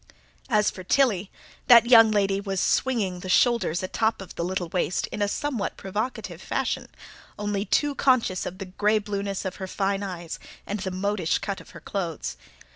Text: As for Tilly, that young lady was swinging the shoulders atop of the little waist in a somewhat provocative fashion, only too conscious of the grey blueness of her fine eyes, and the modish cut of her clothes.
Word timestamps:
As 0.49 0.71
for 0.71 0.83
Tilly, 0.83 1.29
that 1.67 1.85
young 1.85 2.09
lady 2.09 2.41
was 2.41 2.59
swinging 2.59 3.19
the 3.19 3.29
shoulders 3.29 3.83
atop 3.83 4.19
of 4.19 4.33
the 4.33 4.43
little 4.43 4.67
waist 4.69 5.05
in 5.11 5.21
a 5.21 5.27
somewhat 5.27 5.77
provocative 5.77 6.41
fashion, 6.41 6.87
only 7.37 7.65
too 7.65 7.93
conscious 7.93 8.47
of 8.47 8.57
the 8.57 8.65
grey 8.65 8.97
blueness 8.97 9.45
of 9.45 9.57
her 9.57 9.67
fine 9.67 10.01
eyes, 10.01 10.39
and 10.65 10.79
the 10.79 10.89
modish 10.89 11.37
cut 11.37 11.61
of 11.61 11.69
her 11.69 11.79
clothes. 11.79 12.35